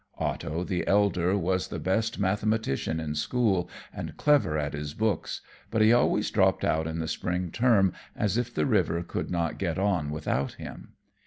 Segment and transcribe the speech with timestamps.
[0.17, 5.83] Otto, the elder, was the best mathematician in school, and clever at his books, but
[5.83, 9.77] he always dropped out in the spring term as if the river could not get
[9.77, 10.93] on without him.